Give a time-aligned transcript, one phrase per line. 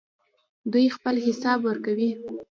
[0.71, 2.11] دوی خپل حساب ورکوي.